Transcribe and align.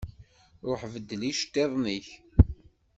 Ṛuḥ 0.69 0.81
beddel 0.93 1.21
iceṭṭiḍen-ik. 1.31 2.07